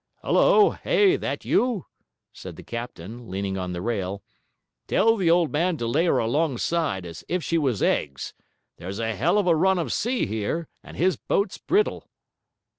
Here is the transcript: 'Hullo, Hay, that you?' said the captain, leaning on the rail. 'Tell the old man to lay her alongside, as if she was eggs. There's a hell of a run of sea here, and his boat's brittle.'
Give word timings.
'Hullo, 0.23 0.71
Hay, 0.71 1.15
that 1.15 1.45
you?' 1.45 1.85
said 2.33 2.55
the 2.55 2.63
captain, 2.63 3.29
leaning 3.29 3.55
on 3.55 3.71
the 3.71 3.83
rail. 3.83 4.23
'Tell 4.87 5.15
the 5.15 5.29
old 5.29 5.51
man 5.51 5.77
to 5.77 5.85
lay 5.85 6.05
her 6.07 6.17
alongside, 6.17 7.05
as 7.05 7.23
if 7.29 7.43
she 7.43 7.59
was 7.59 7.83
eggs. 7.83 8.33
There's 8.77 8.97
a 8.97 9.15
hell 9.15 9.37
of 9.37 9.45
a 9.45 9.55
run 9.55 9.77
of 9.77 9.93
sea 9.93 10.25
here, 10.25 10.67
and 10.81 10.97
his 10.97 11.17
boat's 11.17 11.59
brittle.' 11.59 12.09